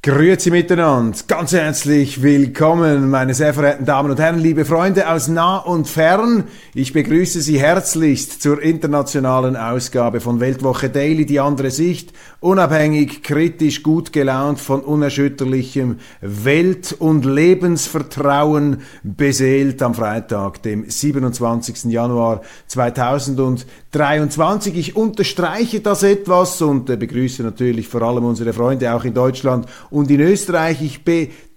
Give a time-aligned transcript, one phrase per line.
[0.00, 5.56] Grüezi miteinander, ganz herzlich willkommen, meine sehr verehrten Damen und Herren, liebe Freunde aus nah
[5.56, 6.44] und fern.
[6.72, 13.82] Ich begrüße Sie herzlichst zur internationalen Ausgabe von Weltwoche Daily, die andere Sicht, unabhängig, kritisch,
[13.82, 21.86] gut gelaunt, von unerschütterlichem Welt- und Lebensvertrauen beseelt am Freitag, dem 27.
[21.86, 24.76] Januar 2023.
[24.76, 30.08] Ich unterstreiche das etwas und begrüße natürlich vor allem unsere Freunde auch in Deutschland und
[30.10, 30.80] in Österreich.
[30.80, 31.02] Ich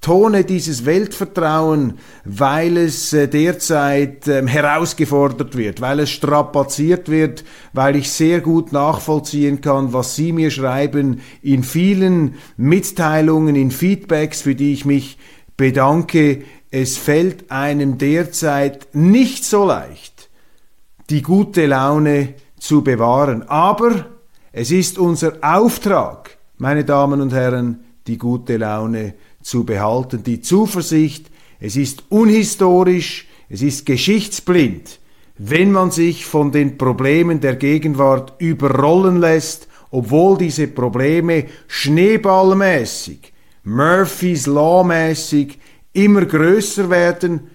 [0.02, 7.44] betone dieses Weltvertrauen, weil es äh, derzeit ähm, herausgefordert wird, weil es strapaziert wird,
[7.74, 14.42] weil ich sehr gut nachvollziehen kann, was Sie mir schreiben in vielen Mitteilungen, in Feedbacks,
[14.42, 15.20] für die ich mich
[15.56, 16.46] bedanke.
[16.72, 20.32] Es fällt einem derzeit nicht so leicht,
[21.12, 23.44] die gute Laune zu bewahren.
[23.44, 24.08] Aber
[24.52, 29.31] es ist unser Auftrag, meine Damen und Herren, die gute Laune zu
[29.64, 31.30] behalten, die Zuversicht.
[31.60, 35.00] Es ist unhistorisch, es ist geschichtsblind,
[35.38, 43.34] wenn man sich von den Problemen der Gegenwart überrollen lässt, obwohl diese Probleme schneeballmäßig,
[43.64, 45.60] Murphys Law mäßig
[45.94, 47.52] immer größer werden,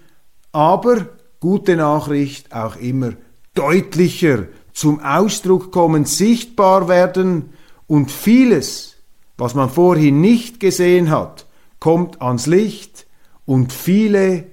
[0.53, 1.09] aber
[1.41, 3.12] gute Nachricht auch immer
[3.55, 7.50] deutlicher zum Ausdruck kommen, sichtbar werden
[7.87, 8.97] und vieles
[9.37, 11.46] was man vorhin nicht gesehen hat,
[11.81, 13.06] kommt ans Licht
[13.44, 14.44] und viele,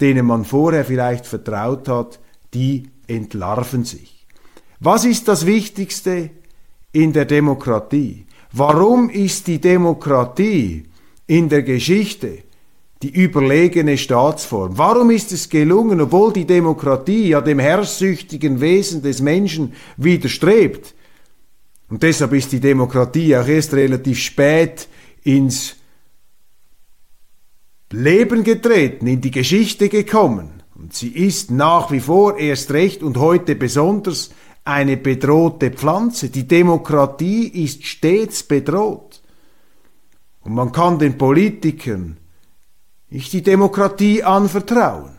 [0.00, 2.20] denen man vorher vielleicht vertraut hat,
[2.52, 4.26] die entlarven sich.
[4.80, 6.30] Was ist das Wichtigste
[6.92, 8.26] in der Demokratie?
[8.52, 10.84] Warum ist die Demokratie
[11.26, 12.38] in der Geschichte
[13.02, 14.78] die überlegene Staatsform?
[14.78, 20.94] Warum ist es gelungen, obwohl die Demokratie ja dem herrschsüchtigen Wesen des Menschen widerstrebt,
[21.90, 24.88] und deshalb ist die Demokratie auch erst relativ spät
[25.22, 25.76] ins
[27.94, 30.62] Leben getreten, in die Geschichte gekommen.
[30.74, 34.30] Und sie ist nach wie vor erst recht und heute besonders
[34.64, 36.30] eine bedrohte Pflanze.
[36.30, 39.22] Die Demokratie ist stets bedroht.
[40.42, 42.18] Und man kann den Politikern
[43.10, 45.18] nicht die Demokratie anvertrauen.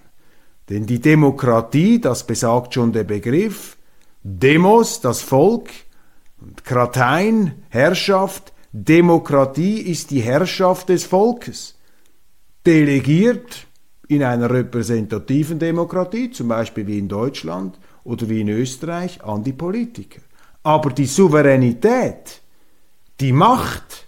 [0.69, 3.77] Denn die Demokratie, das besagt schon der Begriff,
[4.23, 5.69] Demos, das Volk,
[6.41, 11.74] und Kratein, Herrschaft, Demokratie ist die Herrschaft des Volkes.
[12.65, 13.67] Delegiert
[14.07, 19.53] in einer repräsentativen Demokratie, zum Beispiel wie in Deutschland oder wie in Österreich, an die
[19.53, 20.21] Politiker.
[20.63, 22.41] Aber die Souveränität,
[23.19, 24.07] die Macht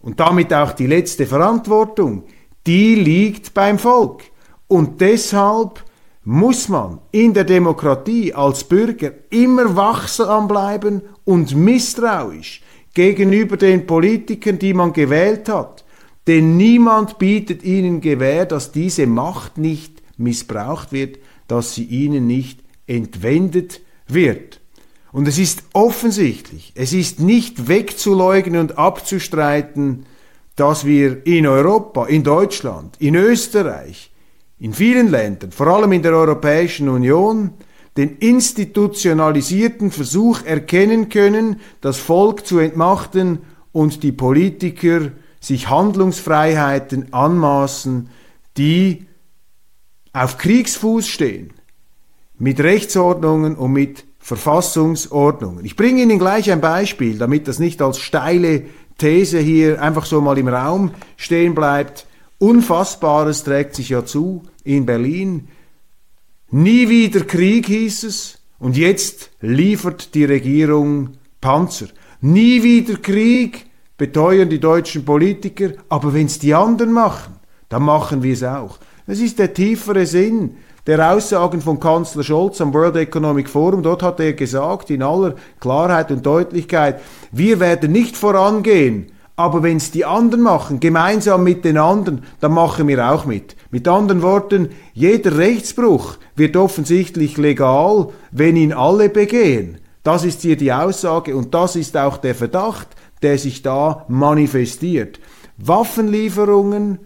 [0.00, 2.24] und damit auch die letzte Verantwortung,
[2.66, 4.22] die liegt beim Volk.
[4.68, 5.84] Und deshalb
[6.22, 12.62] muss man in der Demokratie als Bürger immer wachsam bleiben und misstrauisch
[12.94, 15.84] gegenüber den Politikern, die man gewählt hat.
[16.30, 21.18] Denn niemand bietet ihnen Gewähr, dass diese Macht nicht missbraucht wird,
[21.48, 24.60] dass sie ihnen nicht entwendet wird.
[25.10, 30.06] Und es ist offensichtlich, es ist nicht wegzuleugnen und abzustreiten,
[30.54, 34.12] dass wir in Europa, in Deutschland, in Österreich,
[34.60, 37.54] in vielen Ländern, vor allem in der Europäischen Union,
[37.96, 43.40] den institutionalisierten Versuch erkennen können, das Volk zu entmachten
[43.72, 45.10] und die Politiker
[45.40, 48.10] sich Handlungsfreiheiten anmaßen,
[48.56, 49.06] die
[50.12, 51.52] auf Kriegsfuß stehen,
[52.38, 55.64] mit Rechtsordnungen und mit Verfassungsordnungen.
[55.64, 58.64] Ich bringe Ihnen gleich ein Beispiel, damit das nicht als steile
[58.98, 62.06] These hier einfach so mal im Raum stehen bleibt.
[62.38, 65.48] Unfassbares trägt sich ja zu in Berlin.
[66.50, 71.10] Nie wieder Krieg hieß es und jetzt liefert die Regierung
[71.40, 71.86] Panzer.
[72.20, 73.69] Nie wieder Krieg
[74.00, 77.34] beteuern die deutschen Politiker, aber wenn es die anderen machen,
[77.68, 78.78] dann machen wir es auch.
[79.06, 80.56] Das ist der tiefere Sinn
[80.86, 83.82] der Aussagen von Kanzler Scholz am World Economic Forum.
[83.82, 89.76] Dort hat er gesagt, in aller Klarheit und Deutlichkeit, wir werden nicht vorangehen, aber wenn
[89.76, 93.54] es die anderen machen, gemeinsam mit den anderen, dann machen wir auch mit.
[93.70, 99.76] Mit anderen Worten, jeder Rechtsbruch wird offensichtlich legal, wenn ihn alle begehen.
[100.02, 102.88] Das ist hier die Aussage und das ist auch der Verdacht,
[103.22, 105.20] der sich da manifestiert.
[105.58, 106.98] Waffenlieferungen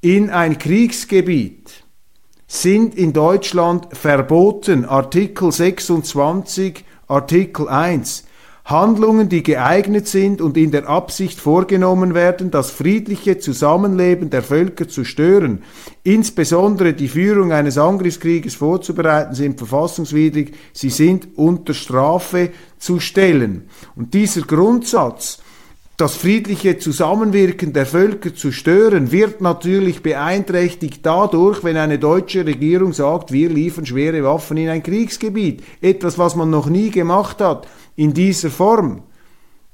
[0.00, 1.84] in ein Kriegsgebiet
[2.46, 4.84] sind in Deutschland verboten.
[4.84, 8.24] Artikel 26, Artikel 1.
[8.64, 14.88] Handlungen, die geeignet sind und in der Absicht vorgenommen werden, das friedliche Zusammenleben der Völker
[14.88, 15.62] zu stören,
[16.04, 23.68] insbesondere die Führung eines Angriffskrieges vorzubereiten, sind verfassungswidrig, sie sind unter Strafe zu stellen.
[23.96, 25.42] Und dieser Grundsatz,
[26.02, 32.92] das friedliche Zusammenwirken der Völker zu stören, wird natürlich beeinträchtigt dadurch, wenn eine deutsche Regierung
[32.92, 35.62] sagt, wir liefern schwere Waffen in ein Kriegsgebiet.
[35.80, 39.02] Etwas, was man noch nie gemacht hat in dieser Form.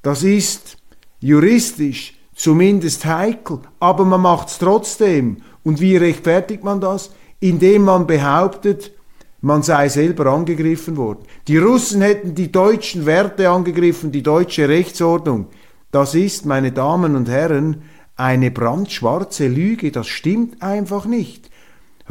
[0.02, 0.76] Das ist
[1.18, 5.38] juristisch zumindest heikel, aber man macht es trotzdem.
[5.64, 7.10] Und wie rechtfertigt man das?
[7.40, 8.92] Indem man behauptet,
[9.40, 11.20] man sei selber angegriffen worden.
[11.46, 15.46] Die Russen hätten die deutschen Werte angegriffen, die deutsche Rechtsordnung.
[15.90, 17.82] Das ist, meine Damen und Herren,
[18.16, 19.90] eine brandschwarze Lüge.
[19.90, 21.50] Das stimmt einfach nicht.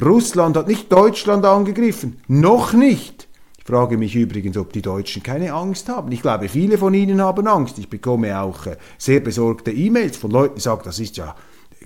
[0.01, 2.21] Russland hat nicht Deutschland angegriffen.
[2.27, 3.27] Noch nicht
[3.67, 6.09] frage mich übrigens, ob die Deutschen keine Angst haben.
[6.13, 7.77] Ich glaube, viele von ihnen haben Angst.
[7.77, 11.35] Ich bekomme auch äh, sehr besorgte E-Mails von Leuten, die sagen, das ist ja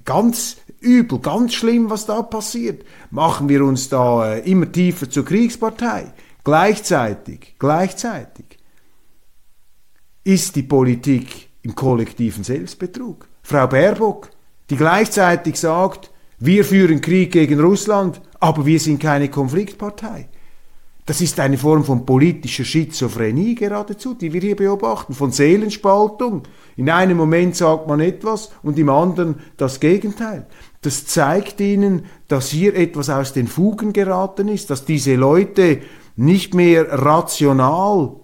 [0.06, 2.86] ganz übel, ganz schlimm, was da passiert.
[3.10, 6.14] Machen wir uns da äh, immer tiefer zur Kriegspartei.
[6.44, 8.60] Gleichzeitig, gleichzeitig
[10.24, 13.28] ist die Politik im kollektiven Selbstbetrug.
[13.44, 14.30] Frau Baerbock,
[14.70, 20.28] die gleichzeitig sagt, wir führen Krieg gegen Russland, aber wir sind keine Konfliktpartei.
[21.06, 26.44] Das ist eine Form von politischer Schizophrenie geradezu, die wir hier beobachten, von Seelenspaltung.
[26.78, 30.46] In einem Moment sagt man etwas und im anderen das Gegenteil.
[30.82, 35.82] Das zeigt ihnen, dass hier etwas aus den Fugen geraten ist, dass diese Leute
[36.16, 38.16] nicht mehr rational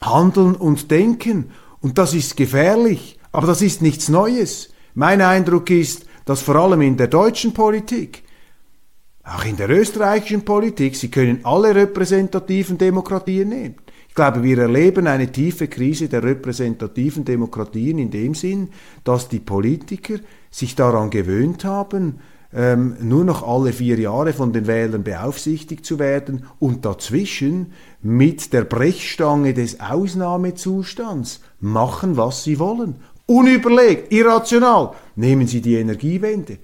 [0.00, 1.50] handeln und denken.
[1.84, 4.70] Und das ist gefährlich, aber das ist nichts Neues.
[4.94, 8.22] Mein Eindruck ist, dass vor allem in der deutschen Politik
[9.22, 13.74] auch in der österreichischen Politik, Sie können alle repräsentativen Demokratien nehmen.
[14.08, 18.70] Ich glaube, wir erleben eine tiefe Krise der repräsentativen Demokratien in dem Sinn,
[19.02, 20.14] dass die Politiker
[20.50, 22.18] sich daran gewöhnt haben,
[22.54, 28.52] ähm, nur noch alle vier Jahre von den Wählern beaufsichtigt zu werden und dazwischen mit
[28.52, 32.96] der Brechstange des Ausnahmezustands machen, was sie wollen.
[33.26, 34.90] Unüberlegt, irrational.
[35.16, 36.58] Nehmen Sie die Energiewende.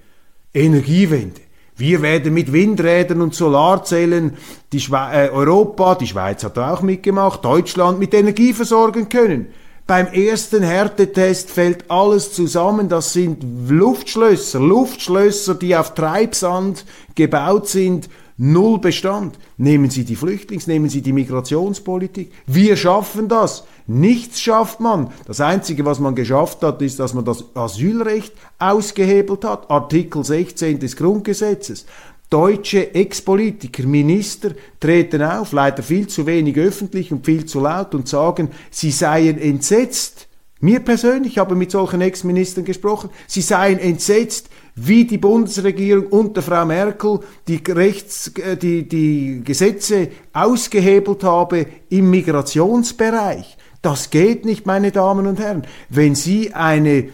[0.52, 1.40] Energiewende.
[1.76, 4.36] Wir werden mit Windrädern und Solarzellen
[4.72, 9.46] die äh, Europa, die Schweiz hat auch mitgemacht, Deutschland mit Energie versorgen können.
[9.86, 12.88] Beim ersten Härtetest fällt alles zusammen.
[12.88, 18.10] Das sind Luftschlösser, Luftschlösser, die auf Treibsand gebaut sind.
[18.36, 19.38] Null Bestand.
[19.56, 22.32] Nehmen Sie die Flüchtlings, nehmen Sie die Migrationspolitik.
[22.46, 23.64] Wir schaffen das.
[23.92, 25.10] Nichts schafft man.
[25.26, 29.68] Das Einzige, was man geschafft hat, ist, dass man das Asylrecht ausgehebelt hat.
[29.68, 31.86] Artikel 16 des Grundgesetzes.
[32.30, 38.06] Deutsche Ex-Politiker, Minister treten auf, leider viel zu wenig öffentlich und viel zu laut und
[38.06, 40.28] sagen, sie seien entsetzt.
[40.60, 46.42] Mir persönlich, ich habe mit solchen Ex-Ministern gesprochen, sie seien entsetzt, wie die Bundesregierung unter
[46.42, 47.18] Frau Merkel
[47.48, 53.56] die, Rechts, äh, die, die Gesetze ausgehebelt habe im Migrationsbereich.
[53.82, 55.66] Das geht nicht, meine Damen und Herren.
[55.88, 57.08] Wenn Sie eine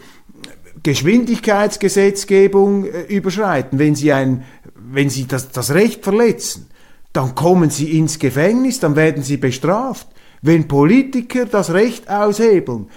[0.83, 4.43] Geschwindigkeitsgesetzgebung äh, überschreiten, wenn Sie, ein,
[4.75, 6.67] wenn Sie das, das Recht verletzen,
[7.13, 10.07] dann kommen Sie ins Gefängnis, dann werden Sie bestraft.
[10.41, 12.87] Wenn Politiker das Recht aushebeln,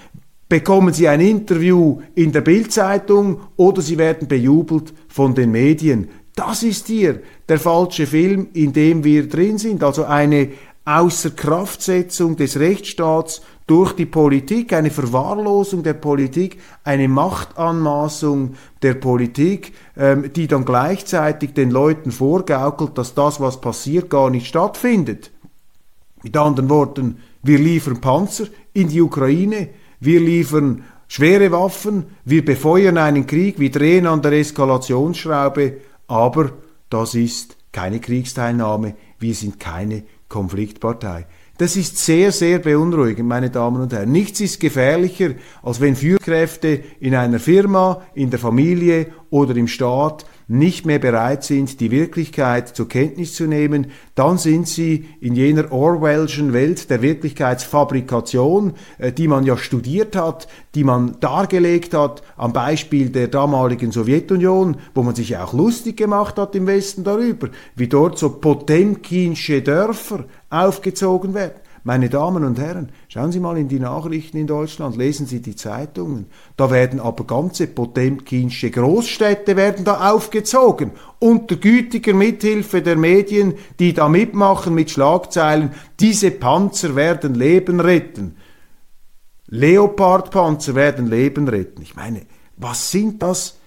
[0.48, 6.08] bekommen Sie ein Interview in der Bildzeitung oder Sie werden bejubelt von den Medien.
[6.34, 9.82] Das ist hier der falsche Film, in dem wir drin sind.
[9.82, 10.50] Also eine
[10.84, 20.32] Außerkraftsetzung des Rechtsstaats durch die Politik, eine Verwahrlosung der Politik, eine Machtanmaßung der Politik, ähm,
[20.32, 25.30] die dann gleichzeitig den Leuten vorgaukelt, dass das, was passiert, gar nicht stattfindet.
[26.24, 29.68] Mit anderen Worten, wir liefern Panzer in die Ukraine,
[30.00, 35.74] wir liefern schwere Waffen, wir befeuern einen Krieg, wir drehen an der Eskalationsschraube,
[36.08, 36.50] aber
[36.88, 41.26] das ist keine Kriegsteilnahme, wir sind keine Konfliktpartei.
[41.60, 44.10] Das ist sehr, sehr beunruhigend, meine Damen und Herren.
[44.10, 50.24] Nichts ist gefährlicher, als wenn Führkräfte in einer Firma, in der Familie oder im Staat
[50.48, 55.70] nicht mehr bereit sind, die Wirklichkeit zur Kenntnis zu nehmen, dann sind sie in jener
[55.70, 62.52] Orwellschen Welt der Wirklichkeitsfabrikation, äh, die man ja studiert hat, die man dargelegt hat am
[62.52, 67.86] Beispiel der damaligen Sowjetunion, wo man sich auch lustig gemacht hat im Westen darüber, wie
[67.86, 71.60] dort so Potemkinsche Dörfer aufgezogen werden.
[71.82, 75.56] Meine Damen und Herren, schauen Sie mal in die Nachrichten in Deutschland, lesen Sie die
[75.56, 76.26] Zeitungen.
[76.58, 83.94] Da werden aber ganze Potemkinsche Großstädte werden da aufgezogen, unter gütiger Mithilfe der Medien, die
[83.94, 88.36] da mitmachen mit Schlagzeilen, diese Panzer werden Leben retten.
[89.46, 91.80] Leopardpanzer werden Leben retten.
[91.80, 92.26] Ich meine,
[92.58, 93.59] was sind das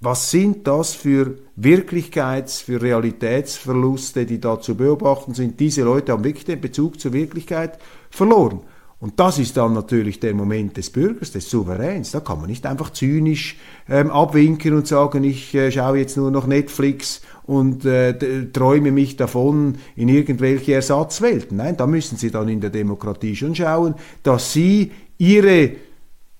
[0.00, 5.58] was sind das für Wirklichkeits-, für Realitätsverluste, die da zu beobachten sind?
[5.58, 7.78] Diese Leute haben wirklich den Bezug zur Wirklichkeit
[8.10, 8.60] verloren.
[8.98, 12.12] Und das ist dann natürlich der Moment des Bürgers, des Souveräns.
[12.12, 13.58] Da kann man nicht einfach zynisch
[13.90, 19.16] ähm, abwinken und sagen, ich äh, schaue jetzt nur noch Netflix und äh, träume mich
[19.16, 21.58] davon in irgendwelche Ersatzwelten.
[21.58, 25.72] Nein, da müssen Sie dann in der Demokratie schon schauen, dass Sie Ihre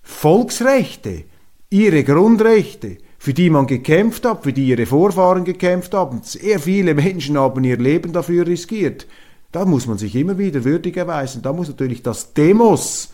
[0.00, 1.24] Volksrechte,
[1.68, 6.20] Ihre Grundrechte, für die man gekämpft hat, für die ihre Vorfahren gekämpft haben.
[6.22, 9.08] Sehr viele Menschen haben ihr Leben dafür riskiert.
[9.50, 11.42] Da muss man sich immer wieder würdig erweisen.
[11.42, 13.10] Da muss natürlich das Demos,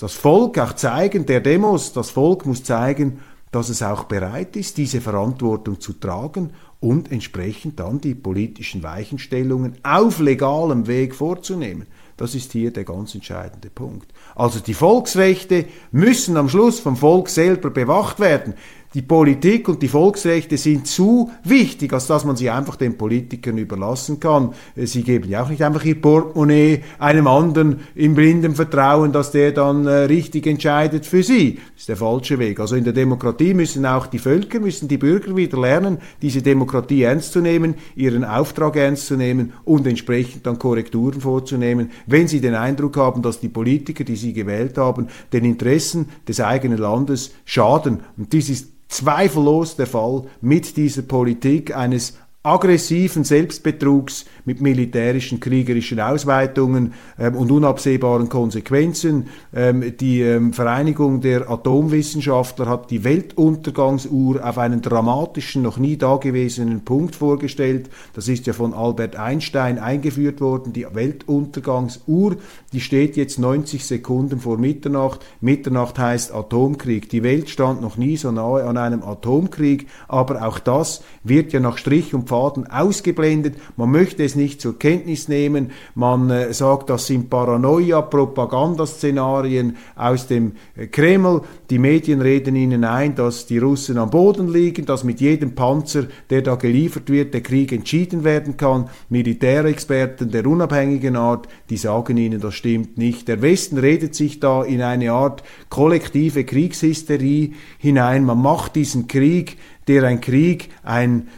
[0.00, 4.78] das Volk auch zeigen, der Demos, das Volk muss zeigen, dass es auch bereit ist,
[4.78, 11.86] diese Verantwortung zu tragen und entsprechend dann die politischen Weichenstellungen auf legalem Weg vorzunehmen.
[12.16, 14.12] Das ist hier der ganz entscheidende Punkt.
[14.34, 18.54] Also die Volksrechte müssen am Schluss vom Volk selber bewacht werden
[18.92, 23.56] die Politik und die Volksrechte sind zu wichtig, als dass man sie einfach den Politikern
[23.56, 24.52] überlassen kann.
[24.74, 29.30] Äh, sie geben ja auch nicht einfach ihr Portemonnaie einem anderen im blinden Vertrauen, dass
[29.30, 31.54] der dann äh, richtig entscheidet für sie.
[31.54, 32.58] Das ist der falsche Weg.
[32.58, 37.02] Also in der Demokratie müssen auch die Völker, müssen die Bürger wieder lernen, diese Demokratie
[37.02, 42.40] ernst zu nehmen, ihren Auftrag ernst zu nehmen und entsprechend dann Korrekturen vorzunehmen, wenn sie
[42.40, 47.32] den Eindruck haben, dass die Politiker, die sie gewählt haben, den Interessen des eigenen Landes
[47.44, 48.00] schaden.
[48.16, 56.00] Und dies ist zweifellos der Fall mit dieser Politik eines aggressiven Selbstbetrugs mit militärischen, kriegerischen
[56.00, 59.26] Ausweitungen ähm, und unabsehbaren Konsequenzen.
[59.54, 66.82] Ähm, die ähm, Vereinigung der Atomwissenschaftler hat die Weltuntergangsuhr auf einen dramatischen, noch nie dagewesenen
[66.82, 67.90] Punkt vorgestellt.
[68.14, 70.72] Das ist ja von Albert Einstein eingeführt worden.
[70.72, 72.36] Die Weltuntergangsuhr,
[72.72, 75.20] die steht jetzt 90 Sekunden vor Mitternacht.
[75.42, 77.10] Mitternacht heißt Atomkrieg.
[77.10, 81.60] Die Welt stand noch nie so nahe an einem Atomkrieg, aber auch das wird ja
[81.60, 83.56] nach Strich und Faden ausgeblendet.
[83.76, 85.72] Man möchte es nicht zur Kenntnis nehmen.
[85.96, 91.42] Man äh, sagt, das sind Paranoia, Propagandaszenarien aus dem äh, Kreml.
[91.70, 96.04] Die Medien reden ihnen ein, dass die Russen am Boden liegen, dass mit jedem Panzer,
[96.30, 98.88] der da geliefert wird, der Krieg entschieden werden kann.
[99.08, 103.26] Militärexperten der unabhängigen Art, die sagen ihnen, das stimmt nicht.
[103.26, 108.24] Der Westen redet sich da in eine Art kollektive Kriegshysterie hinein.
[108.24, 109.56] Man macht diesen Krieg
[109.90, 111.28] der ein Krieg, ein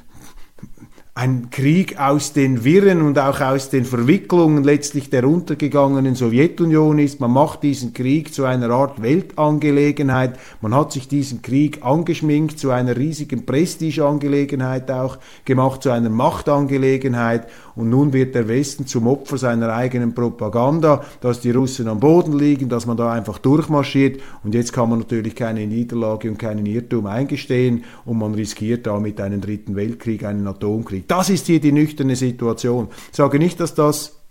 [1.15, 7.21] ein Krieg aus den Wirren und auch aus den Verwicklungen letztlich der untergegangenen Sowjetunion ist.
[7.21, 10.39] Man macht diesen Krieg zu einer Art Weltangelegenheit.
[10.63, 17.47] Man hat sich diesen Krieg angeschminkt zu einer riesigen Prestigeangelegenheit auch gemacht, zu einer Machtangelegenheit.
[17.75, 22.39] Und nun wird der Westen zum Opfer seiner eigenen Propaganda, dass die Russen am Boden
[22.39, 24.21] liegen, dass man da einfach durchmarschiert.
[24.45, 29.21] Und jetzt kann man natürlich keine Niederlage und keinen Irrtum eingestehen und man riskiert damit
[29.21, 31.02] einen dritten Weltkrieg, einen Atomkrieg.
[31.09, 32.89] Das ist hier die nüchterne Situation.
[33.11, 34.22] Ich sage nicht, dass das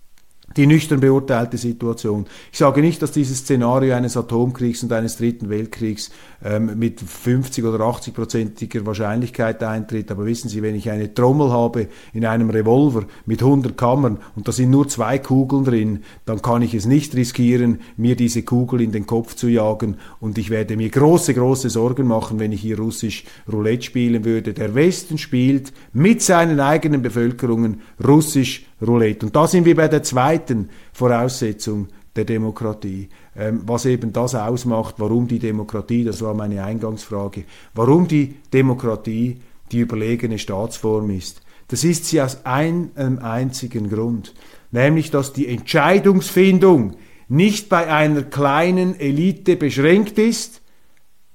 [0.58, 2.26] die nüchtern beurteilte Situation.
[2.52, 6.12] Ich sage nicht, dass dieses Szenario eines Atomkriegs und eines dritten Weltkriegs
[6.44, 11.52] ähm, mit 50 oder 80 prozentiger Wahrscheinlichkeit eintritt, aber wissen Sie, wenn ich eine Trommel
[11.52, 16.42] habe in einem Revolver mit 100 Kammern und da sind nur zwei Kugeln drin, dann
[16.42, 20.50] kann ich es nicht riskieren, mir diese Kugel in den Kopf zu jagen und ich
[20.50, 24.54] werde mir große, große Sorgen machen, wenn ich hier russisch Roulette spielen würde.
[24.54, 29.26] Der Westen spielt mit seinen eigenen Bevölkerungen russisch Roulette.
[29.26, 34.96] Und da sind wir bei der zweiten Voraussetzung der Demokratie, ähm, was eben das ausmacht,
[34.98, 39.40] warum die Demokratie, das war meine Eingangsfrage, warum die Demokratie
[39.72, 41.42] die überlegene Staatsform ist.
[41.70, 44.34] Das ist sie aus einem einzigen Grund,
[44.72, 46.98] nämlich dass die Entscheidungsfindung
[47.30, 50.62] nicht bei einer kleinen Elite beschränkt ist,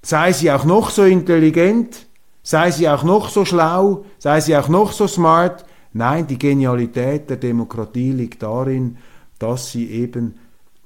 [0.03, 2.07] sei sie auch noch so intelligent,
[2.43, 5.65] sei sie auch noch so schlau, sei sie auch noch so smart,
[5.97, 8.99] Nein, die Genialität der Demokratie liegt darin,
[9.39, 10.35] dass sie eben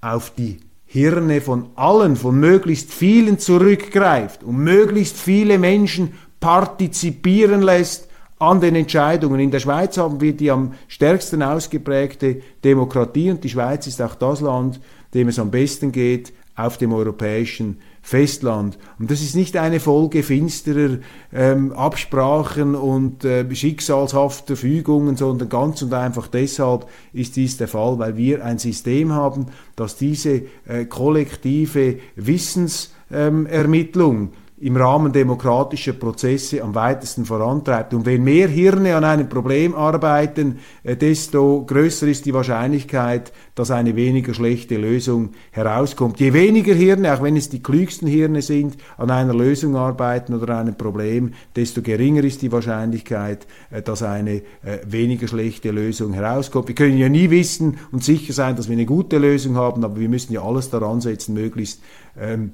[0.00, 8.08] auf die Hirne von allen, von möglichst vielen zurückgreift und möglichst viele Menschen partizipieren lässt
[8.38, 9.40] an den Entscheidungen.
[9.40, 14.14] In der Schweiz haben wir die am stärksten ausgeprägte Demokratie und die Schweiz ist auch
[14.14, 14.80] das Land,
[15.12, 18.76] dem es am besten geht auf dem europäischen Festland.
[18.98, 20.98] Und das ist nicht eine Folge finsterer
[21.32, 28.00] ähm, Absprachen und äh, schicksalshafter Fügungen, sondern ganz und einfach deshalb ist dies der Fall,
[28.00, 36.62] weil wir ein System haben, das diese äh, kollektive Wissensermittlung ähm, im Rahmen demokratischer Prozesse
[36.62, 37.94] am weitesten vorantreibt.
[37.94, 43.70] Und wenn mehr Hirne an einem Problem arbeiten, äh, desto größer ist die Wahrscheinlichkeit, dass
[43.70, 46.20] eine weniger schlechte Lösung herauskommt.
[46.20, 50.58] Je weniger Hirne, auch wenn es die klügsten Hirne sind, an einer Lösung arbeiten oder
[50.58, 56.68] einem Problem, desto geringer ist die Wahrscheinlichkeit, äh, dass eine äh, weniger schlechte Lösung herauskommt.
[56.68, 59.98] Wir können ja nie wissen und sicher sein, dass wir eine gute Lösung haben, aber
[59.98, 61.80] wir müssen ja alles daran setzen, möglichst
[62.20, 62.52] ähm,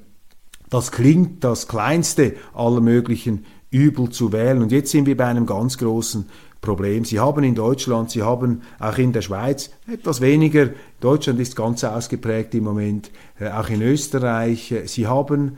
[0.69, 4.61] das klingt das kleinste aller möglichen Übel zu wählen.
[4.61, 6.25] Und jetzt sind wir bei einem ganz großen
[6.61, 7.05] Problem.
[7.05, 10.69] Sie haben in Deutschland, Sie haben auch in der Schweiz etwas weniger.
[10.99, 14.73] Deutschland ist ganz ausgeprägt im Moment, äh, auch in Österreich.
[14.85, 15.57] Sie haben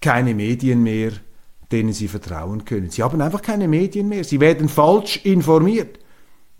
[0.00, 1.12] keine Medien mehr,
[1.70, 2.90] denen sie vertrauen können.
[2.90, 4.24] Sie haben einfach keine Medien mehr.
[4.24, 5.98] Sie werden falsch informiert.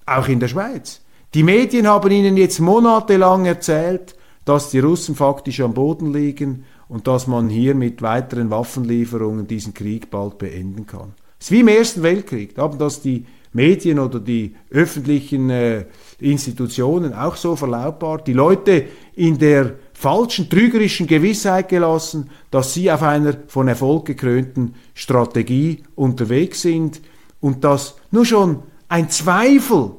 [0.06, 1.02] Auch in der Schweiz.
[1.34, 7.06] Die Medien haben ihnen jetzt monatelang erzählt, dass die Russen faktisch am Boden liegen und
[7.06, 11.14] dass man hier mit weiteren Waffenlieferungen diesen Krieg bald beenden kann.
[11.38, 12.54] Es ist wie im Ersten Weltkrieg.
[12.56, 15.86] Da haben das die Medien oder die öffentlichen äh,
[16.18, 18.26] Institutionen auch so verlautbart.
[18.26, 24.74] Die Leute in der falschen, trügerischen Gewissheit gelassen, dass sie auf einer von Erfolg gekrönten
[24.94, 27.02] Strategie unterwegs sind
[27.40, 29.90] und dass nur schon ein Zweifel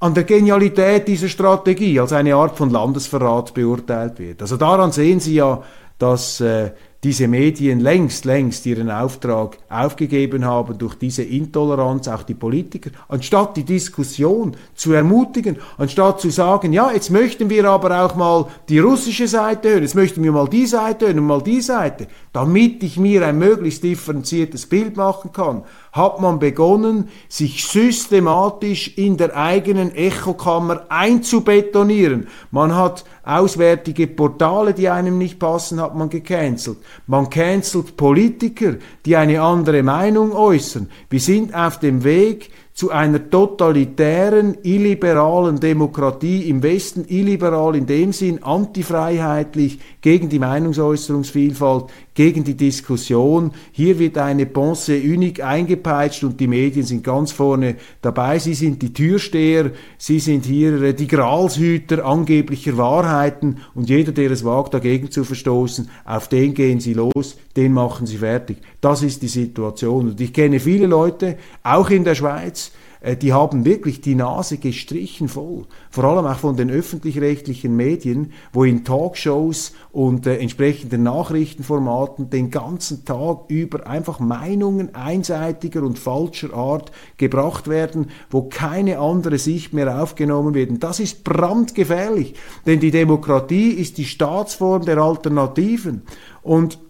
[0.00, 4.40] an der Genialität dieser Strategie als eine Art von Landesverrat beurteilt wird.
[4.40, 5.62] Also daran sehen Sie ja,
[5.98, 6.70] dass äh,
[7.04, 13.56] diese Medien längst, längst ihren Auftrag aufgegeben haben durch diese Intoleranz, auch die Politiker, anstatt
[13.56, 18.78] die Diskussion zu ermutigen, anstatt zu sagen, ja, jetzt möchten wir aber auch mal die
[18.78, 22.84] russische Seite hören, jetzt möchten wir mal die Seite hören und mal die Seite, damit
[22.84, 29.36] ich mir ein möglichst differenziertes Bild machen kann, hat man begonnen, sich systematisch in der
[29.36, 32.28] eigenen Echokammer einzubetonieren.
[32.50, 36.78] Man hat auswärtige Portale, die einem nicht passen, hat man gecancelt.
[37.06, 40.88] Man cancelt Politiker, die eine andere Meinung äußern.
[41.10, 48.12] Wir sind auf dem Weg zu einer totalitären, illiberalen Demokratie im Westen, illiberal in dem
[48.12, 53.52] Sinn, antifreiheitlich, gegen die Meinungsäußerungsvielfalt, gegen die Diskussion.
[53.72, 58.38] Hier wird eine Pensée unique eingepeitscht und die Medien sind ganz vorne dabei.
[58.38, 64.30] Sie sind die Türsteher, sie sind hier äh, die Gralshüter angeblicher Wahrheiten und jeder, der
[64.30, 68.58] es wagt, dagegen zu verstoßen, auf den gehen sie los, den machen sie fertig.
[68.82, 70.08] Das ist die Situation.
[70.08, 74.58] Und ich kenne viele Leute, auch in der Schweiz, äh, die haben wirklich die Nase
[74.58, 75.66] gestrichen voll.
[75.88, 82.50] Vor allem auch von den öffentlich-rechtlichen Medien, wo in Talkshows und äh, entsprechenden Nachrichtenformaten den
[82.50, 89.72] ganzen Tag über einfach Meinungen einseitiger und falscher Art gebracht werden, wo keine andere Sicht
[89.72, 90.82] mehr aufgenommen wird.
[90.82, 92.34] Das ist brandgefährlich,
[92.66, 96.02] denn die Demokratie ist die Staatsform der Alternativen.
[96.42, 96.80] Und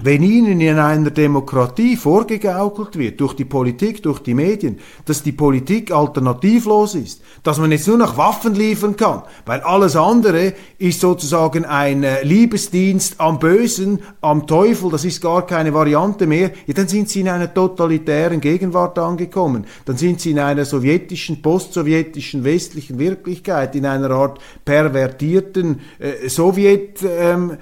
[0.00, 5.32] wenn Ihnen in einer Demokratie vorgegaukelt wird, durch die Politik, durch die Medien, dass die
[5.32, 11.00] Politik alternativlos ist, dass man jetzt nur noch Waffen liefern kann, weil alles andere ist
[11.00, 16.74] sozusagen ein äh, Liebesdienst am Bösen, am Teufel, das ist gar keine Variante mehr, ja,
[16.74, 19.66] dann sind Sie in einer totalitären Gegenwart angekommen.
[19.84, 27.00] Dann sind Sie in einer sowjetischen, postsowjetischen, westlichen Wirklichkeit, in einer Art pervertierten äh, Sowjet,
[27.02, 27.58] ähm,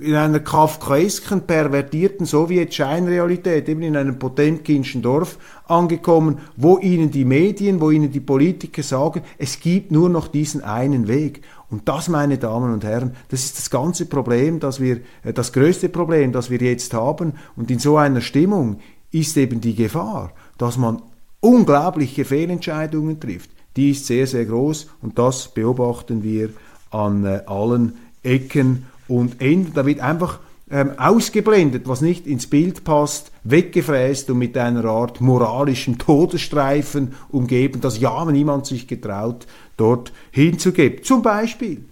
[0.00, 7.80] in einer kafkaesken, pervertierten Sowjet-Scheinrealität, eben in einem Potemkinschen Dorf angekommen, wo ihnen die Medien,
[7.80, 11.42] wo ihnen die Politiker sagen, es gibt nur noch diesen einen Weg.
[11.70, 15.52] Und das, meine Damen und Herren, das ist das ganze Problem, das wir, äh, das
[15.52, 17.34] größte Problem, das wir jetzt haben.
[17.56, 18.80] Und in so einer Stimmung
[19.10, 21.02] ist eben die Gefahr, dass man
[21.40, 23.50] unglaubliche Fehlentscheidungen trifft.
[23.76, 26.50] Die ist sehr, sehr groß und das beobachten wir
[26.90, 29.72] an äh, allen Ecken und Enden.
[29.74, 30.40] Da wird einfach
[30.70, 37.80] ähm, ausgeblendet, was nicht ins Bild passt, weggefräst und mit einer Art moralischen Todesstreifen umgeben,
[37.80, 41.02] dass ja niemand sich getraut, dort hinzugeben.
[41.02, 41.84] Zum Beispiel,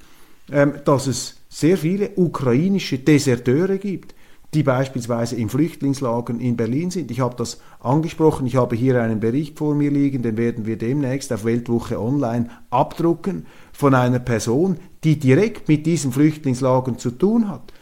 [0.53, 4.15] ähm, dass es sehr viele ukrainische Deserteure gibt,
[4.57, 7.11] die beispielsweise in Flüchtlingslagern in Berlin sind.
[7.11, 10.79] Ich habe das angesprochen, ich habe hier einen Bericht vor mir liegen, den werden wir
[10.79, 17.51] demnächst auf Weltwoche Online abdrucken von einer Person, die direkt mit diesen Flüchtlingslagern zu tun
[17.51, 17.75] hat.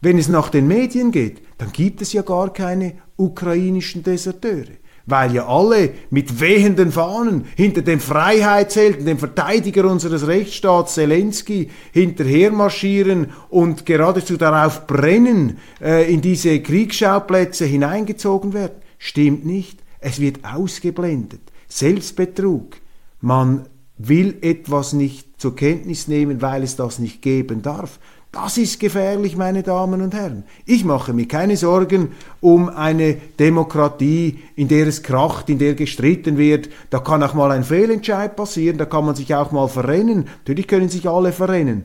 [0.00, 5.34] Wenn es nach den Medien geht, dann gibt es ja gar keine ukrainischen Deserteure weil
[5.34, 13.28] ja alle mit wehenden Fahnen hinter dem Freiheitshelden, dem Verteidiger unseres Rechtsstaats Zelensky hinterher marschieren
[13.48, 18.76] und geradezu darauf brennen, äh, in diese Kriegsschauplätze hineingezogen werden.
[18.98, 19.80] Stimmt nicht.
[20.00, 21.40] Es wird ausgeblendet.
[21.68, 22.76] Selbstbetrug.
[23.20, 23.66] Man
[23.98, 27.98] will etwas nicht zur Kenntnis nehmen, weil es das nicht geben darf.
[28.32, 30.44] Das ist gefährlich, meine Damen und Herren.
[30.64, 36.38] Ich mache mir keine Sorgen um eine Demokratie, in der es kracht, in der gestritten
[36.38, 36.70] wird.
[36.88, 40.28] Da kann auch mal ein Fehlentscheid passieren, da kann man sich auch mal verrennen.
[40.38, 41.84] Natürlich können sich alle verrennen.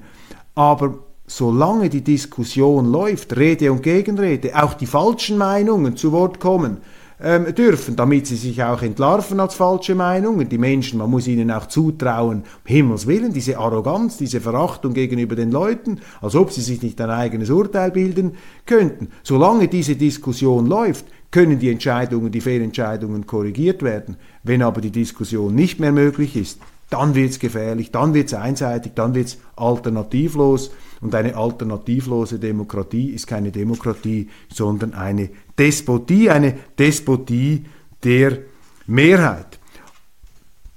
[0.56, 6.78] Aber solange die Diskussion läuft, Rede und Gegenrede, auch die falschen Meinungen zu Wort kommen,
[7.20, 10.50] ähm, dürfen, damit sie sich auch entlarven als falsche Meinungen.
[10.50, 15.36] Die Menschen, man muss ihnen auch zutrauen, um Himmels Willen, diese Arroganz, diese Verachtung gegenüber
[15.36, 18.34] den Leuten, als ob sie sich nicht ein eigenes Urteil bilden
[18.66, 19.10] könnten.
[19.24, 24.18] Solange diese Diskussion läuft, können die Entscheidungen, die Fehlentscheidungen korrigiert werden.
[24.44, 28.34] Wenn aber die Diskussion nicht mehr möglich ist, dann wird es gefährlich, dann wird es
[28.34, 30.72] einseitig, dann wird es alternativlos.
[31.02, 37.66] Und eine alternativlose Demokratie ist keine Demokratie, sondern eine Despotie, eine Despotie
[38.04, 38.40] der
[38.86, 39.60] Mehrheit.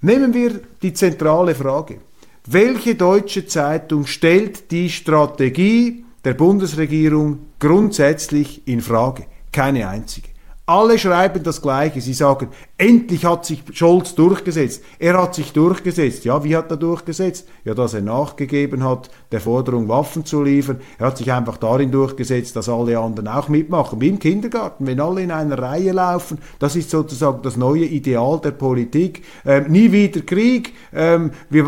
[0.01, 2.01] Nehmen wir die zentrale Frage.
[2.47, 9.27] Welche deutsche Zeitung stellt die Strategie der Bundesregierung grundsätzlich in Frage?
[9.53, 10.30] Keine einzige.
[10.71, 12.01] Alle schreiben das Gleiche.
[12.01, 12.47] Sie sagen,
[12.79, 14.85] endlich hat sich Scholz durchgesetzt.
[15.01, 16.25] Er hat sich durchgesetzt.
[16.25, 17.49] Ja, wie hat er durchgesetzt?
[17.65, 20.81] Ja, dass er nachgegeben hat, der Forderung Waffen zu liefern.
[20.97, 24.01] Er hat sich einfach darin durchgesetzt, dass alle anderen auch mitmachen.
[24.01, 26.39] Wie im Kindergarten, wenn alle in einer Reihe laufen.
[26.61, 29.25] Das ist sozusagen das neue Ideal der Politik.
[29.45, 30.73] Ähm, nie wieder Krieg.
[30.93, 31.67] Ähm, wir,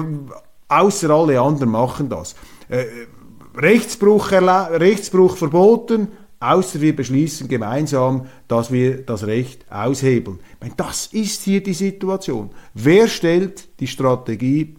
[0.69, 2.37] außer alle anderen machen das.
[2.69, 2.85] Äh,
[3.57, 6.09] Rechtsbruch, Rechtsbruch verboten,
[6.42, 10.40] außer wir beschließen gemeinsam, dass wir das Recht aushebeln.
[10.61, 12.50] Meine, das ist hier die Situation.
[12.74, 14.76] Wer stellt die Strategie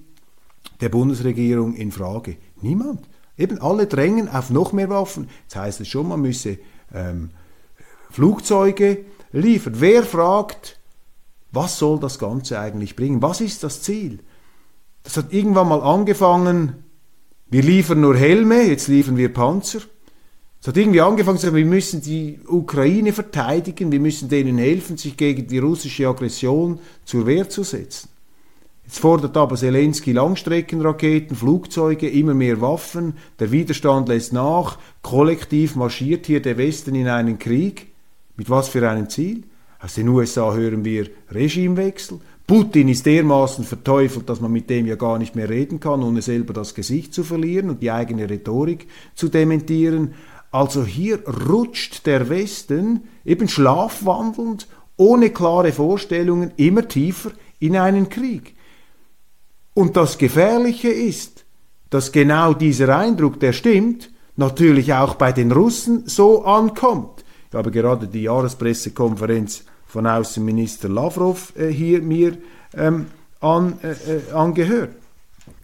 [0.82, 2.38] der Bundesregierung in Frage?
[2.62, 3.02] Niemand.
[3.38, 5.30] Eben alle drängen auf noch mehr Waffen.
[5.44, 6.60] Jetzt heißt es schon, man müsse
[6.94, 7.32] ähm,
[8.12, 9.76] Flugzeuge liefern.
[9.78, 10.80] Wer fragt,
[11.52, 13.22] was soll das Ganze eigentlich bringen?
[13.22, 14.20] Was ist das Ziel?
[15.04, 16.84] Das hat irgendwann mal angefangen,
[17.50, 19.82] wir liefern nur Helme, jetzt liefern wir Panzer.
[20.64, 24.96] Es hat irgendwie angefangen zu sagen, wir müssen die Ukraine verteidigen, wir müssen denen helfen,
[24.96, 28.08] sich gegen die russische Aggression zur Wehr zu setzen.
[28.86, 36.28] Jetzt fordert aber Zelensky Langstreckenraketen, Flugzeuge, immer mehr Waffen, der Widerstand lässt nach, kollektiv marschiert
[36.28, 37.88] hier der Westen in einen Krieg.
[38.38, 39.44] Mit was für einem Ziel?
[39.82, 42.22] Aus den USA hören wir Regimewechsel.
[42.48, 46.22] Putin ist dermaßen verteufelt, dass man mit dem ja gar nicht mehr reden kann, ohne
[46.22, 50.14] selber das Gesicht zu verlieren und die eigene Rhetorik zu dementieren.
[50.54, 58.56] Also hier rutscht der Westen eben schlafwandelnd, ohne klare Vorstellungen, immer tiefer in einen Krieg.
[59.74, 61.44] Und das Gefährliche ist,
[61.90, 67.26] dass genau dieser Eindruck, der stimmt, natürlich auch bei den Russen so ankommt.
[67.50, 72.38] Ich habe gerade die Jahrespressekonferenz von Außenminister Lavrov äh, hier mir
[72.76, 73.08] ähm,
[73.40, 74.92] an, äh, äh angehört.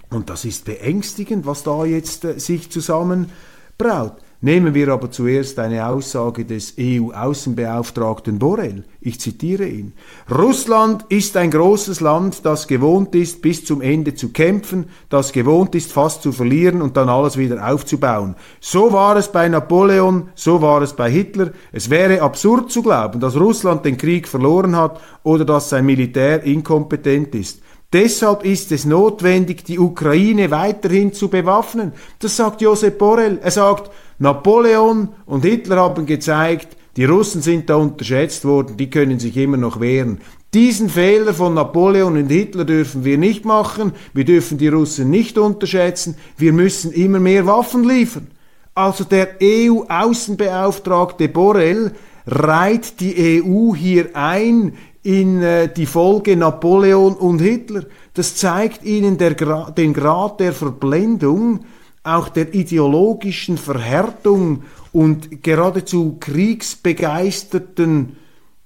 [0.10, 4.18] Und das ist beängstigend, was da jetzt äh, sich zusammenbraut.
[4.42, 8.86] Nehmen wir aber zuerst eine Aussage des EU-Außenbeauftragten Borrell.
[9.02, 9.92] Ich zitiere ihn.
[10.32, 15.76] Russland ist ein großes Land, das gewohnt ist, bis zum Ende zu kämpfen, das gewohnt
[15.76, 18.38] ist, fast zu verlieren und dann alles wieder aufzubauen.
[18.62, 21.52] So war es bei Napoleon, so war es bei Hitler.
[21.74, 26.44] Es wäre absurd zu glauben, dass Russland den Krieg verloren hat oder dass sein Militär
[26.44, 27.60] inkompetent ist.
[27.92, 31.92] Deshalb ist es notwendig, die Ukraine weiterhin zu bewaffnen.
[32.20, 33.40] Das sagt Josep Borrell.
[33.42, 39.20] Er sagt, Napoleon und Hitler haben gezeigt, die Russen sind da unterschätzt worden, die können
[39.20, 40.20] sich immer noch wehren.
[40.54, 45.38] Diesen Fehler von Napoleon und Hitler dürfen wir nicht machen, wir dürfen die Russen nicht
[45.38, 48.28] unterschätzen, wir müssen immer mehr Waffen liefern.
[48.74, 51.94] Also der EU-Außenbeauftragte Borrell
[52.26, 57.84] reiht die EU hier ein in äh, die Folge Napoleon und Hitler.
[58.14, 59.36] Das zeigt ihnen der,
[59.72, 61.62] den Grad der Verblendung,
[62.04, 68.18] auch der ideologischen Verhärtung und geradezu kriegsbegeisterten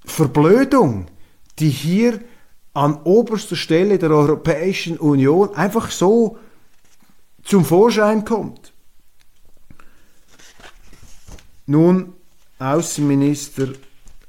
[0.06, 1.08] Verblödung,
[1.60, 2.20] die hier
[2.74, 6.38] an oberster Stelle der Europäischen Union einfach so
[7.44, 8.74] zum Vorschein kommt.
[11.66, 12.14] Nun,
[12.60, 13.70] Außenminister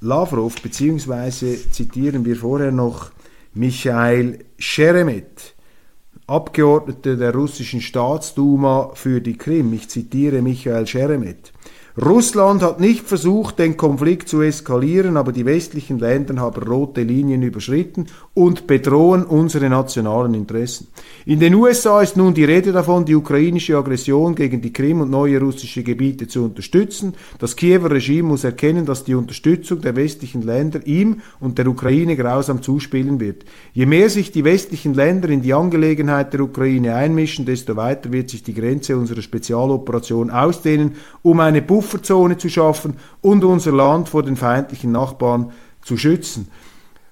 [0.01, 3.11] Lavrov, beziehungsweise zitieren wir vorher noch
[3.55, 5.54] Michael Sheremet,
[6.27, 9.73] Abgeordneter der russischen Staatsduma für die Krim.
[9.75, 11.54] Ich zitiere Michael Sheremet.
[11.97, 17.43] Russland hat nicht versucht, den Konflikt zu eskalieren, aber die westlichen Länder haben rote Linien
[17.43, 20.89] überschritten und bedrohen unsere nationalen Interessen.
[21.25, 25.11] In den USA ist nun die Rede davon, die ukrainische Aggression gegen die Krim und
[25.11, 27.15] neue russische Gebiete zu unterstützen.
[27.39, 32.17] Das Kiewer Regime muss erkennen, dass die Unterstützung der westlichen Länder ihm und der Ukraine
[32.17, 33.45] grausam zuspielen wird.
[33.73, 38.31] Je mehr sich die westlichen Länder in die Angelegenheit der Ukraine einmischen, desto weiter wird
[38.31, 44.09] sich die Grenze unserer Spezialoperation ausdehnen, um eine Buffer Pufferzone zu schaffen und unser Land
[44.09, 46.49] vor den feindlichen Nachbarn zu schützen.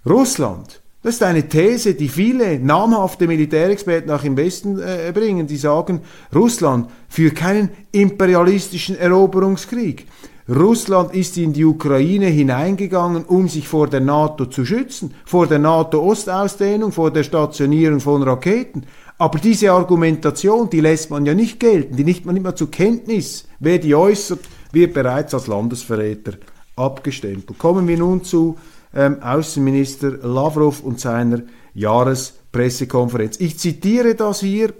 [0.08, 5.56] Russland, das ist eine These, die viele namhafte Militärexperten auch im Westen äh, bringen, die
[5.56, 6.00] sagen,
[6.34, 10.06] Russland führt keinen imperialistischen Eroberungskrieg.
[10.48, 15.58] Russland ist in die Ukraine hineingegangen, um sich vor der NATO zu schützen, vor der
[15.60, 18.84] NATO-Ostausdehnung, vor der Stationierung von Raketen.
[19.18, 23.44] Aber diese Argumentation, die lässt man ja nicht gelten, die nimmt man immer zur Kenntnis.
[23.60, 24.40] Wer die äußert,
[24.72, 26.32] wird bereits als Landesverräter
[26.76, 27.58] abgestempelt.
[27.58, 28.56] Kommen wir nun zu
[28.94, 31.42] ähm, Außenminister Lavrov und seiner
[31.74, 33.40] Jahrespressekonferenz.
[33.40, 34.72] Ich zitiere das hier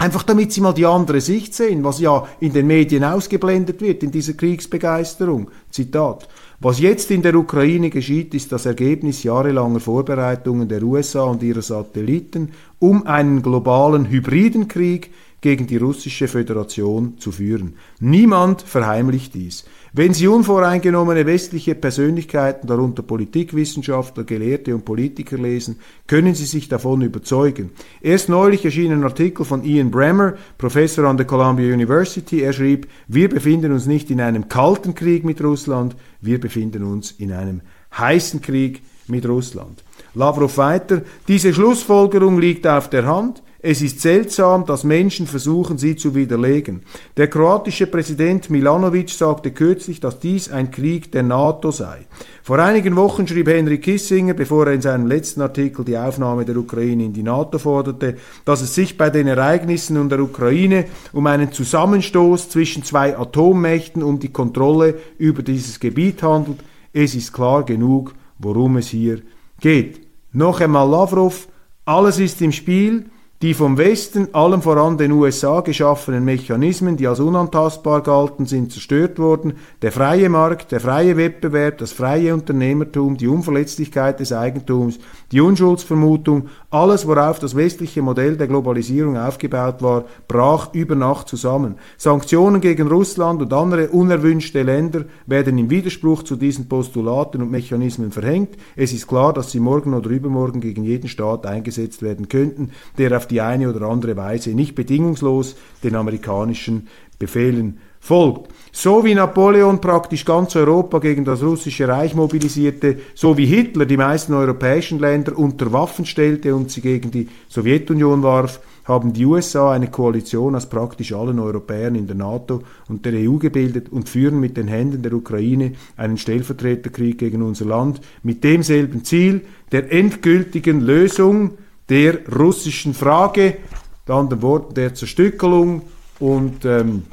[0.00, 4.04] Einfach damit Sie mal die andere Sicht sehen, was ja in den Medien ausgeblendet wird,
[4.04, 5.50] in dieser Kriegsbegeisterung.
[5.70, 6.28] Zitat.
[6.60, 11.62] Was jetzt in der Ukraine geschieht, ist das Ergebnis jahrelanger Vorbereitungen der USA und ihrer
[11.62, 17.74] Satelliten, um einen globalen hybriden Krieg gegen die russische Föderation zu führen.
[18.00, 19.64] Niemand verheimlicht dies.
[19.92, 27.00] Wenn Sie unvoreingenommene westliche Persönlichkeiten, darunter Politikwissenschaftler, Gelehrte und Politiker lesen, können Sie sich davon
[27.02, 27.70] überzeugen.
[28.02, 32.42] Erst neulich erschien ein Artikel von Ian Bremmer, Professor an der Columbia University.
[32.42, 37.12] Er schrieb, wir befinden uns nicht in einem kalten Krieg mit Russland, wir befinden uns
[37.12, 37.62] in einem
[37.96, 39.82] heißen Krieg mit Russland.
[40.14, 43.42] Lavrov weiter, diese Schlussfolgerung liegt auf der Hand.
[43.60, 46.82] Es ist seltsam, dass Menschen versuchen, sie zu widerlegen.
[47.16, 52.06] Der kroatische Präsident Milanovic sagte kürzlich, dass dies ein Krieg der NATO sei.
[52.44, 56.56] Vor einigen Wochen schrieb Henry Kissinger, bevor er in seinem letzten Artikel die Aufnahme der
[56.56, 61.26] Ukraine in die NATO forderte, dass es sich bei den Ereignissen in der Ukraine um
[61.26, 66.58] einen Zusammenstoß zwischen zwei Atommächten um die Kontrolle über dieses Gebiet handelt.
[66.92, 69.20] Es ist klar genug, worum es hier
[69.58, 70.06] geht.
[70.32, 71.48] Noch einmal Lavrov,
[71.84, 73.06] alles ist im Spiel,
[73.40, 79.20] die vom Westen, allem voran den USA, geschaffenen Mechanismen, die als unantastbar galten, sind zerstört
[79.20, 79.52] worden.
[79.80, 84.98] Der freie Markt, der freie Wettbewerb, das freie Unternehmertum, die Unverletzlichkeit des Eigentums,
[85.30, 91.76] die Unschuldsvermutung, alles, worauf das westliche Modell der Globalisierung aufgebaut war, brach über Nacht zusammen.
[91.96, 98.10] Sanktionen gegen Russland und andere unerwünschte Länder werden im Widerspruch zu diesen Postulaten und Mechanismen
[98.10, 98.56] verhängt.
[98.74, 103.16] Es ist klar, dass sie morgen oder übermorgen gegen jeden Staat eingesetzt werden könnten, der
[103.16, 106.88] auf die eine oder andere Weise nicht bedingungslos den amerikanischen
[107.18, 108.52] Befehlen folgt.
[108.72, 113.96] So wie Napoleon praktisch ganz Europa gegen das russische Reich mobilisierte, so wie Hitler die
[113.96, 119.72] meisten europäischen Länder unter Waffen stellte und sie gegen die Sowjetunion warf, haben die USA
[119.72, 124.40] eine Koalition aus praktisch allen Europäern in der NATO und der EU gebildet und führen
[124.40, 130.80] mit den Händen der Ukraine einen Stellvertreterkrieg gegen unser Land mit demselben Ziel der endgültigen
[130.80, 133.58] Lösung der russischen Frage,
[134.06, 135.82] mit anderen Worten der Zerstückelung
[136.18, 137.04] und ähm,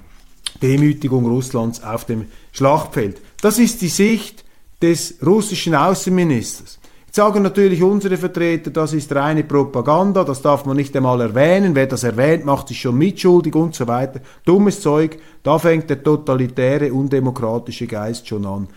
[0.62, 3.22] Demütigung Russlands auf dem Schlachtfeld.
[3.42, 4.46] Das ist die Sicht
[4.82, 6.80] des russischen Außenministers.
[7.06, 11.74] Jetzt sagen natürlich unsere Vertreter, das ist reine Propaganda, das darf man nicht einmal erwähnen,
[11.74, 14.20] wer das erwähnt, macht sich schon mitschuldig und so weiter.
[14.44, 18.68] Dummes Zeug, da fängt der totalitäre, undemokratische Geist schon an.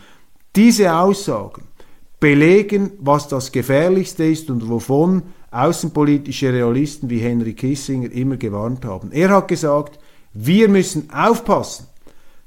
[0.55, 1.63] Diese Aussagen
[2.21, 9.13] belegen, was das Gefährlichste ist und wovon außenpolitische Realisten wie Henry Kissinger immer gewarnt haben.
[9.13, 9.99] Er hat gesagt,
[10.33, 11.87] wir müssen aufpassen,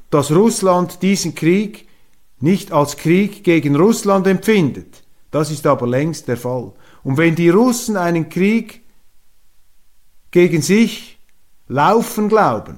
[0.10, 1.88] dass Russland diesen Krieg
[2.40, 5.04] nicht als Krieg gegen Russland empfindet.
[5.32, 6.74] Das ist aber längst der Fall.
[7.04, 8.82] Und wenn die Russen einen Krieg
[10.30, 11.20] gegen sich
[11.68, 12.78] laufen glauben,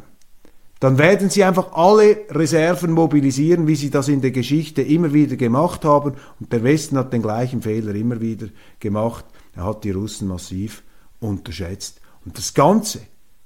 [0.79, 5.38] dann werden sie einfach alle Reserven mobilisieren, wie sie das in der Geschichte immer wieder
[5.38, 6.15] gemacht haben.
[6.41, 8.47] Und der Westen hat den gleichen Fehler immer wieder
[8.81, 9.23] gemacht.
[9.55, 10.83] Er hat die Russen massiv
[11.19, 12.01] unterschätzt.
[12.25, 13.01] Und das Ganze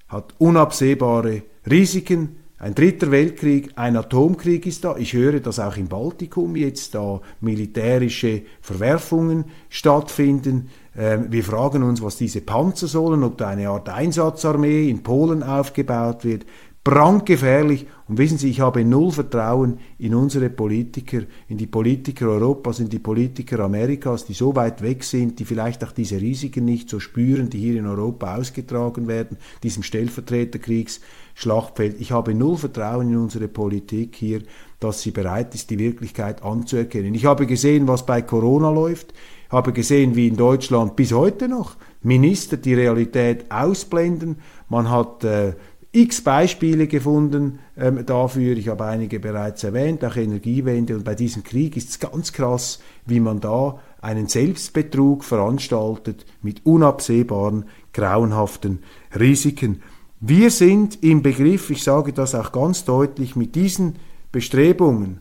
[0.07, 2.37] hat unabsehbare Risiken.
[2.59, 4.97] Ein dritter Weltkrieg, ein Atomkrieg ist da.
[4.97, 10.69] Ich höre, dass auch im Baltikum jetzt da militärische Verwerfungen stattfinden.
[10.97, 15.43] Ähm, wir fragen uns, was diese Panzer sollen, ob da eine Art Einsatzarmee in Polen
[15.43, 16.45] aufgebaut wird
[16.88, 17.86] brandgefährlich.
[18.08, 22.88] Und wissen Sie, ich habe null Vertrauen in unsere Politiker, in die Politiker Europas, in
[22.88, 27.02] die Politiker Amerikas, die so weit weg sind, die vielleicht auch diese Risiken nicht so
[27.02, 32.00] spüren, die hier in Europa ausgetragen werden, diesem Stellvertreterkriegsschlachtfeld.
[32.00, 34.43] Ich habe null Vertrauen in unsere Politik hier,
[34.80, 37.15] dass sie bereit ist, die Wirklichkeit anzuerkennen.
[37.15, 39.13] Ich habe gesehen, was bei Corona läuft.
[39.50, 44.38] Habe gesehen, wie in Deutschland bis heute noch Minister die Realität ausblenden.
[44.69, 45.54] Man hat äh,
[45.91, 48.58] x Beispiele gefunden ähm, dafür.
[48.58, 50.95] Ich habe einige bereits erwähnt, auch Energiewende.
[50.95, 56.65] Und bei diesem Krieg ist es ganz krass, wie man da einen Selbstbetrug veranstaltet mit
[56.65, 58.84] unabsehbaren, grauenhaften
[59.17, 59.82] Risiken.
[60.19, 63.95] Wir sind im Begriff, ich sage das auch ganz deutlich, mit diesen
[64.32, 65.19] Bestrebungen,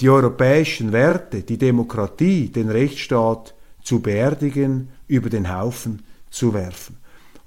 [0.00, 6.96] die europäischen Werte, die Demokratie, den Rechtsstaat zu beerdigen, über den Haufen zu werfen.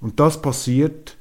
[0.00, 1.15] Und das passiert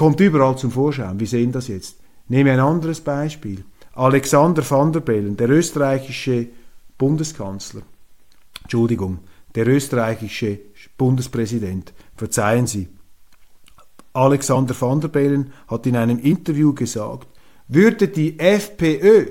[0.00, 1.20] kommt überall zum Vorschein.
[1.20, 1.98] Wir sehen das jetzt.
[2.26, 3.66] Nehme ein anderes Beispiel.
[3.92, 6.46] Alexander van der Bellen, der österreichische
[6.96, 7.82] Bundeskanzler,
[8.62, 9.18] Entschuldigung,
[9.54, 10.58] der österreichische
[10.96, 12.88] Bundespräsident, verzeihen Sie.
[14.14, 17.28] Alexander van der Bellen hat in einem Interview gesagt,
[17.68, 19.26] würde die FPÖ,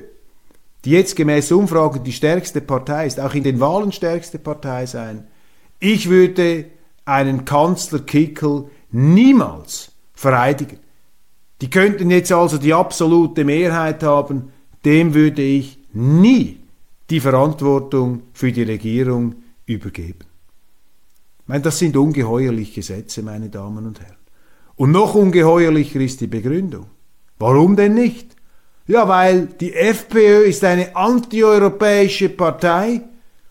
[0.85, 5.25] die jetzt gemäß Umfragen die stärkste Partei ist, auch in den Wahlen stärkste Partei sein,
[5.79, 6.65] ich würde
[7.05, 9.88] einen Kanzler Kickel niemals
[10.19, 10.79] vereidigen.
[11.61, 14.51] Die könnten jetzt also die absolute Mehrheit haben,
[14.83, 16.59] dem würde ich nie
[17.09, 20.25] die Verantwortung für die Regierung übergeben.
[21.47, 24.17] Meine, das sind ungeheuerliche Sätze, meine Damen und Herren.
[24.75, 26.87] Und noch ungeheuerlicher ist die Begründung.
[27.37, 28.35] Warum denn nicht?
[28.87, 33.01] Ja, weil die FPÖ ist eine antieuropäische Partei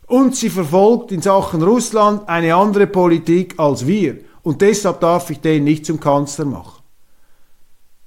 [0.07, 5.41] und sie verfolgt in Sachen Russland eine andere Politik als wir und deshalb darf ich
[5.41, 6.83] den nicht zum Kanzler machen.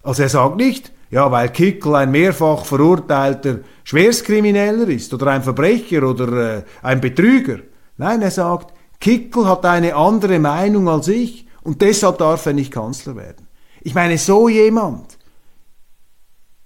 [0.04, 6.04] Also er sagt nicht, ja, weil Kickel ein mehrfach verurteilter Schwerstkrimineller ist oder ein Verbrecher
[6.04, 7.60] oder äh, ein Betrüger.
[7.98, 12.72] Nein, er sagt, Kickel hat eine andere Meinung als ich und deshalb darf er nicht
[12.72, 13.48] Kanzler werden.
[13.82, 15.18] Ich meine, so jemand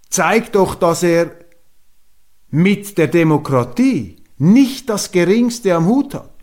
[0.09, 1.31] zeigt doch, dass er
[2.49, 6.33] mit der Demokratie nicht das Geringste am Hut hat,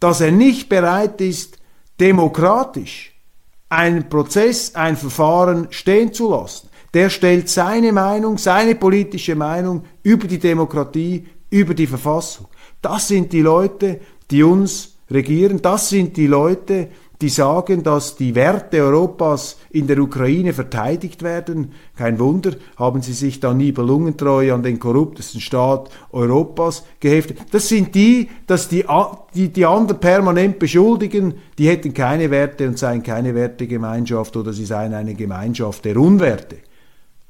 [0.00, 1.58] dass er nicht bereit ist,
[2.02, 3.12] demokratisch
[3.68, 6.68] einen Prozess, ein Verfahren stehen zu lassen.
[6.94, 12.48] Der stellt seine Meinung, seine politische Meinung über die Demokratie, über die Verfassung.
[12.82, 14.00] Das sind die Leute,
[14.32, 15.62] die uns regieren.
[15.62, 16.88] Das sind die Leute,
[17.22, 21.72] die sagen, dass die Werte Europas in der Ukraine verteidigt werden.
[21.96, 27.38] Kein Wunder, haben sie sich da nibelungentreu an den korruptesten Staat Europas geheftet.
[27.52, 28.84] Das sind die, dass die,
[29.34, 34.66] die, die anderen permanent beschuldigen, die hätten keine Werte und seien keine Wertegemeinschaft oder sie
[34.66, 36.56] seien eine Gemeinschaft der Unwerte.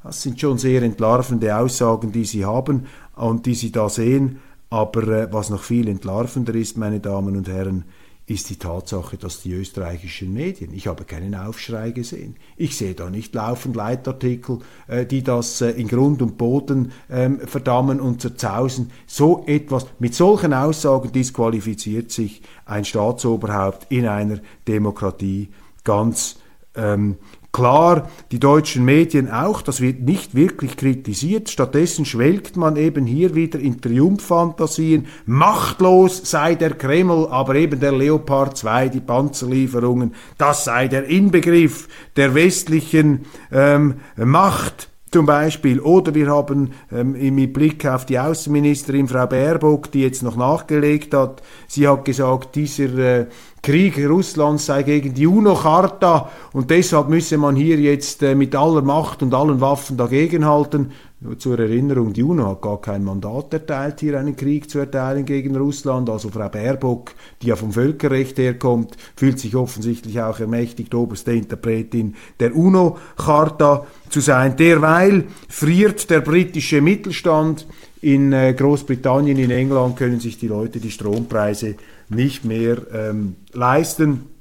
[0.02, 4.38] Das sind schon sehr entlarvende Aussagen, die sie haben und die sie da sehen.
[4.70, 7.84] Aber äh, was noch viel entlarvender ist, meine Damen und Herren,
[8.32, 12.36] ist die Tatsache, dass die österreichischen Medien, ich habe keinen Aufschrei gesehen.
[12.56, 17.40] Ich sehe da nicht laufend Leitartikel, äh, die das äh, in Grund und Boden ähm,
[17.40, 18.90] verdammen und zerzausen.
[19.06, 25.50] So etwas, mit solchen Aussagen disqualifiziert sich ein Staatsoberhaupt in einer Demokratie
[25.84, 26.38] ganz
[26.74, 27.16] ähm,
[27.52, 31.50] Klar, die deutschen Medien auch, das wird nicht wirklich kritisiert.
[31.50, 35.06] Stattdessen schwelgt man eben hier wieder in Triumphfantasien.
[35.26, 41.88] Machtlos sei der Kreml, aber eben der Leopard 2, die Panzerlieferungen, das sei der Inbegriff
[42.16, 45.78] der westlichen ähm, Macht zum Beispiel.
[45.80, 51.14] Oder wir haben ähm, mit Blick auf die Außenministerin Frau Baerbock, die jetzt noch nachgelegt
[51.14, 53.26] hat, sie hat gesagt, dieser äh,
[53.62, 58.82] Krieg Russlands sei gegen die UNO-Charta und deshalb müsse man hier jetzt äh, mit aller
[58.82, 60.92] Macht und allen Waffen dagegenhalten.
[61.38, 65.54] Zur Erinnerung, die UNO hat gar kein Mandat erteilt, hier einen Krieg zu erteilen gegen
[65.54, 66.10] Russland.
[66.10, 72.16] Also Frau Baerbock, die ja vom Völkerrecht herkommt, fühlt sich offensichtlich auch ermächtigt, oberste Interpretin
[72.40, 74.56] der UNO-Charta zu sein.
[74.56, 77.68] Derweil friert der britische Mittelstand.
[78.00, 81.76] In äh, Großbritannien, in England können sich die Leute die Strompreise
[82.08, 84.32] nicht mehr ähm, leisten.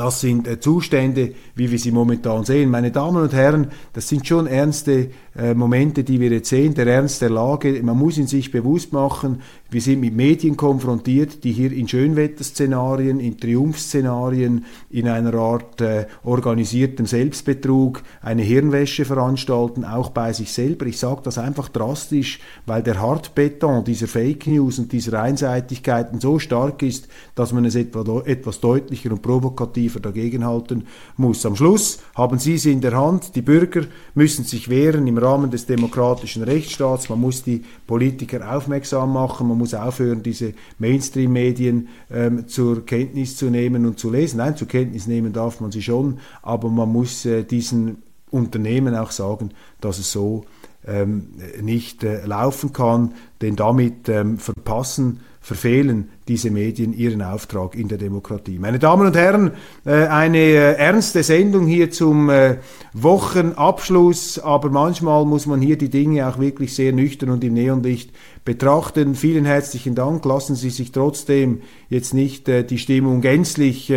[0.00, 2.70] Das sind äh, Zustände, wie wir sie momentan sehen.
[2.70, 6.86] Meine Damen und Herren, das sind schon ernste äh, Momente, die wir jetzt sehen, der
[6.86, 7.80] Ernst der Lage.
[7.82, 9.40] Man muss ihn sich bewusst machen,
[9.72, 16.06] wir sind mit Medien konfrontiert, die hier in Schönwetterszenarien, in Triumphszenarien, in einer Art äh,
[16.24, 20.86] organisiertem Selbstbetrug eine Hirnwäsche veranstalten, auch bei sich selber.
[20.86, 26.40] Ich sage das einfach drastisch, weil der Hartbeton dieser Fake News und dieser Einseitigkeiten so
[26.40, 27.06] stark ist,
[27.36, 31.46] dass man es etwa, etwas deutlicher und provokativer dagegenhalten muss.
[31.46, 33.82] Am Schluss haben Sie es in der Hand, die Bürger
[34.14, 39.58] müssen sich wehren im Rahmen des demokratischen Rechtsstaats, man muss die Politiker aufmerksam machen, man
[39.58, 44.38] muss aufhören, diese Mainstream-Medien ähm, zur Kenntnis zu nehmen und zu lesen.
[44.38, 49.10] Nein, zur Kenntnis nehmen darf man sie schon, aber man muss äh, diesen Unternehmen auch
[49.10, 49.50] sagen,
[49.80, 50.44] dass es so
[50.86, 51.28] ähm,
[51.60, 57.96] nicht äh, laufen kann, denn damit ähm, verpassen verfehlen diese Medien ihren Auftrag in der
[57.96, 58.58] Demokratie.
[58.58, 59.52] Meine Damen und Herren,
[59.86, 62.58] äh, eine äh, ernste Sendung hier zum äh,
[62.92, 68.12] Wochenabschluss, aber manchmal muss man hier die Dinge auch wirklich sehr nüchtern und im Neonlicht
[68.44, 69.14] betrachten.
[69.14, 70.24] Vielen herzlichen Dank.
[70.26, 73.92] Lassen Sie sich trotzdem jetzt nicht die Stimmung gänzlich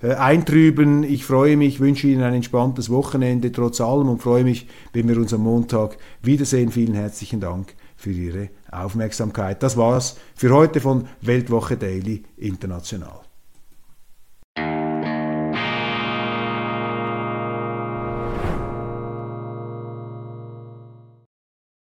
[0.00, 1.02] eintrüben.
[1.02, 5.16] Ich freue mich, wünsche Ihnen ein entspanntes Wochenende trotz allem und freue mich, wenn wir
[5.16, 6.70] uns am Montag wiedersehen.
[6.70, 9.62] Vielen herzlichen Dank für Ihre Aufmerksamkeit.
[9.62, 13.20] Das war's für heute von Weltwoche Daily International.